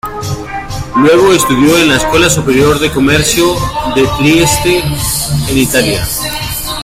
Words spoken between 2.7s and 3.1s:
de